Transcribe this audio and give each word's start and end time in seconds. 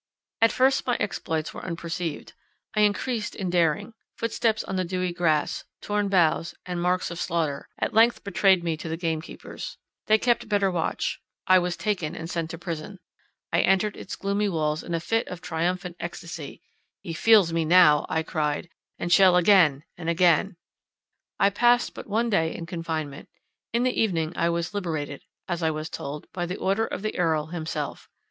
At 0.41 0.51
first 0.51 0.87
my 0.87 0.95
exploits 0.95 1.53
were 1.53 1.63
unperceived; 1.63 2.33
I 2.73 2.81
increased 2.81 3.35
in 3.35 3.51
daring; 3.51 3.93
footsteps 4.15 4.63
on 4.63 4.75
the 4.75 4.83
dewy 4.83 5.13
grass, 5.13 5.63
torn 5.79 6.09
boughs, 6.09 6.55
and 6.65 6.81
marks 6.81 7.11
of 7.11 7.19
slaughter, 7.19 7.69
at 7.79 7.93
length 7.93 8.23
betrayed 8.23 8.63
me 8.63 8.75
to 8.77 8.89
the 8.89 8.97
game 8.97 9.21
keepers. 9.21 9.77
They 10.07 10.17
kept 10.17 10.49
better 10.49 10.71
watch; 10.71 11.21
I 11.45 11.59
was 11.59 11.77
taken, 11.77 12.15
and 12.15 12.27
sent 12.27 12.49
to 12.49 12.57
prison. 12.57 12.97
I 13.53 13.61
entered 13.61 13.95
its 13.95 14.15
gloomy 14.15 14.49
walls 14.49 14.81
in 14.81 14.95
a 14.95 14.99
fit 14.99 15.27
of 15.27 15.39
triumphant 15.39 15.97
extasy: 15.99 16.63
"He 17.03 17.13
feels 17.13 17.53
me 17.53 17.63
now," 17.63 18.07
I 18.09 18.23
cried, 18.23 18.69
"and 18.97 19.11
shall, 19.11 19.35
again 19.35 19.83
and 19.99 20.09
again!"—I 20.09 21.51
passed 21.51 21.93
but 21.93 22.07
one 22.07 22.31
day 22.31 22.55
in 22.55 22.65
confinement; 22.65 23.29
in 23.71 23.83
the 23.83 24.01
evening 24.01 24.33
I 24.35 24.49
was 24.49 24.73
liberated, 24.73 25.21
as 25.47 25.61
I 25.61 25.69
was 25.69 25.91
told, 25.91 26.25
by 26.33 26.47
the 26.47 26.57
order 26.57 26.87
of 26.87 27.03
the 27.03 27.15
Earl 27.19 27.45
himself. 27.53 28.09